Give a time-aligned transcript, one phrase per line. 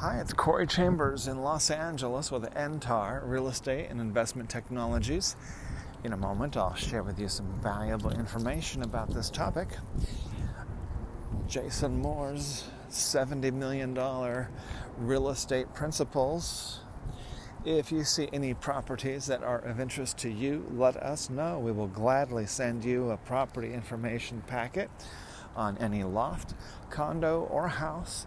[0.00, 5.36] Hi, it's Corey Chambers in Los Angeles with NTAR Real Estate and Investment Technologies.
[6.04, 9.68] In a moment, I'll share with you some valuable information about this topic.
[11.46, 13.94] Jason Moore's $70 million
[14.96, 16.80] real estate principles.
[17.66, 21.58] If you see any properties that are of interest to you, let us know.
[21.58, 24.90] We will gladly send you a property information packet
[25.54, 26.54] on any loft,
[26.88, 28.26] condo, or house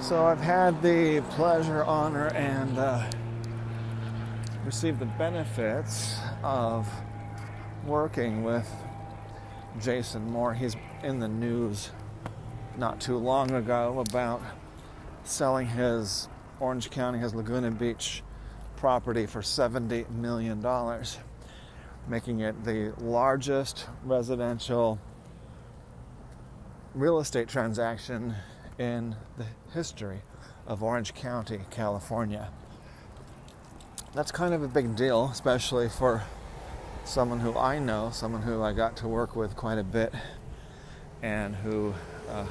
[0.00, 3.08] So I've had the pleasure, honor, and uh,
[4.64, 6.88] received the benefits of
[7.84, 8.68] working with
[9.78, 10.54] Jason Moore.
[10.54, 11.90] He's in the news
[12.78, 14.40] not too long ago about
[15.24, 16.28] selling his
[16.60, 18.22] Orange County, his Laguna Beach
[18.76, 20.64] property for $70 million,
[22.08, 24.98] making it the largest residential
[26.94, 28.34] real estate transaction
[28.80, 30.22] in the history
[30.66, 32.48] of Orange County, California.
[34.14, 36.22] That's kind of a big deal, especially for
[37.04, 40.14] someone who I know, someone who I got to work with quite a bit,
[41.20, 41.92] and who
[42.30, 42.46] uh,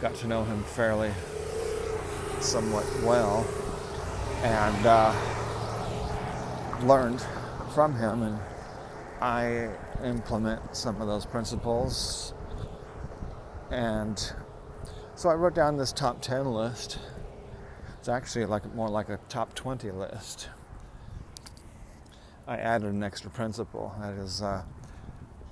[0.00, 1.12] got to know him fairly
[2.40, 3.46] somewhat well,
[4.42, 5.14] and uh,
[6.82, 7.22] learned
[7.74, 8.22] from him.
[8.22, 8.40] And
[9.20, 9.68] I
[10.02, 12.32] implement some of those principles
[13.70, 14.32] and
[15.16, 16.98] so I wrote down this top 10 list.
[17.98, 20.50] It's actually like more like a top 20 list.
[22.46, 24.62] I added an extra principle that is uh,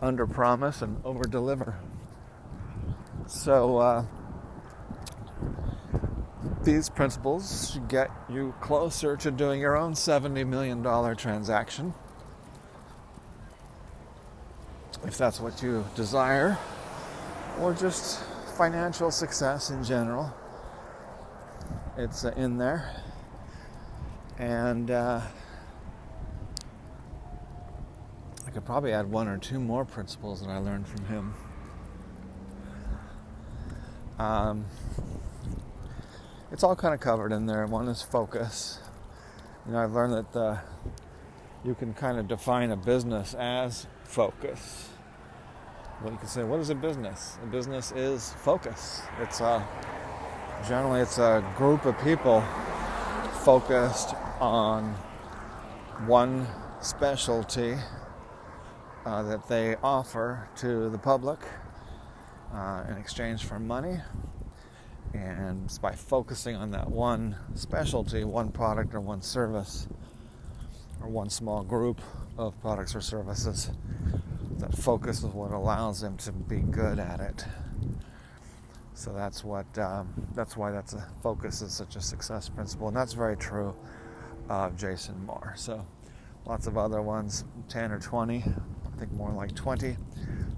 [0.03, 1.77] under promise and over deliver.
[3.27, 4.05] So uh,
[6.63, 10.83] these principles should get you closer to doing your own $70 million
[11.17, 11.95] transaction.
[15.05, 16.59] If that's what you desire,
[17.61, 18.23] or just
[18.55, 20.33] financial success in general.
[21.97, 22.91] It's uh, in there.
[24.39, 25.21] And uh,
[28.47, 31.35] I could probably add one or two more principles that I learned from him.
[34.19, 34.65] Um,
[36.53, 37.67] it's all kind of covered in there.
[37.67, 38.79] One is focus.
[39.67, 40.59] You know, I've learned that uh,
[41.65, 44.91] you can kind of define a business as focus
[46.05, 47.39] well, you can say, what is a business?
[47.43, 49.01] A business is focus.
[49.23, 49.67] It's a,
[50.69, 52.45] generally it's a group of people
[53.43, 54.93] focused on
[56.07, 56.47] one
[56.83, 57.77] specialty
[59.07, 61.39] uh, that they offer to the public
[62.53, 63.97] uh, in exchange for money.
[65.15, 69.89] And by focusing on that one specialty, one product or one service,
[71.01, 72.03] or one small group
[72.37, 73.71] of products or services,
[74.59, 77.45] that focus is what allows them to be good at it.
[78.95, 82.97] So that's what um, that's why that's a focus is such a success principle, and
[82.97, 83.75] that's very true
[84.49, 85.55] of Jason Moore.
[85.57, 85.85] So
[86.47, 88.43] lots of other ones, 10 or 20, I
[88.99, 89.97] think more like 20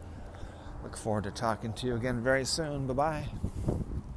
[0.83, 2.87] Look forward to talking to you again very soon.
[2.87, 3.77] Bye bye.